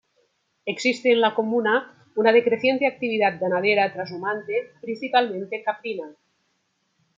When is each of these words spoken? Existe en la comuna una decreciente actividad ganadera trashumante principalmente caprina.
Existe 0.65 1.11
en 1.11 1.21
la 1.21 1.35
comuna 1.35 2.07
una 2.15 2.31
decreciente 2.31 2.87
actividad 2.87 3.39
ganadera 3.39 3.93
trashumante 3.93 4.71
principalmente 4.81 5.61
caprina. 5.63 6.15